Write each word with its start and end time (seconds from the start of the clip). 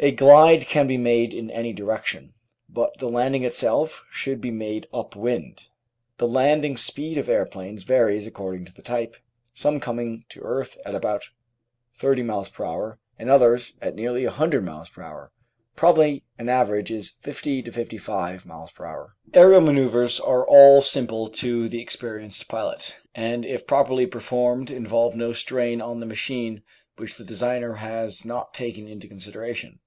A 0.00 0.12
glide 0.12 0.66
can 0.66 0.86
be 0.86 0.96
made 0.96 1.34
in 1.34 1.50
any 1.50 1.72
direction, 1.72 2.34
but 2.68 2.96
the 3.00 3.08
landing 3.08 3.42
itself 3.42 4.04
should 4.12 4.40
be 4.40 4.52
made 4.52 4.86
"up 4.94 5.16
wind." 5.16 5.64
The 6.18 6.28
landing 6.28 6.76
speed 6.76 7.18
of 7.18 7.28
aeroplanes 7.28 7.82
varies 7.82 8.24
according 8.24 8.66
to 8.66 8.72
the 8.72 8.80
type, 8.80 9.16
some 9.54 9.80
coming 9.80 10.24
to 10.28 10.40
earth 10.42 10.78
at 10.86 10.94
about 10.94 11.30
30 11.96 12.22
m.p.h. 12.22 12.52
and 13.18 13.28
others 13.28 13.72
at 13.82 13.96
nearly 13.96 14.24
100 14.24 14.64
m.p.h. 14.68 14.92
Probably 15.74 16.22
an 16.38 16.48
average 16.48 16.92
is 16.92 17.16
50 17.22 17.62
55 17.62 18.46
m.p.h. 18.48 18.70
Stunting 18.70 19.12
Aerial 19.34 19.60
manosuvres 19.60 20.20
are 20.20 20.46
all 20.46 20.80
simple 20.80 21.28
to 21.28 21.68
the 21.68 21.82
experienced 21.82 22.46
pilot, 22.46 22.96
and 23.16 23.44
if 23.44 23.66
properly 23.66 24.06
performed 24.06 24.70
involve 24.70 25.16
no 25.16 25.32
strain 25.32 25.80
on 25.80 25.98
the 25.98 26.06
machine 26.06 26.62
which 26.98 27.16
the 27.16 27.24
designer 27.24 27.74
has 27.74 28.24
not 28.24 28.54
taken 28.54 28.86
into 28.86 29.08
consideration. 29.08 29.80